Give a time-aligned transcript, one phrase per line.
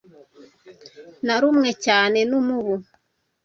[1.25, 2.75] Narumwe cyane numubu.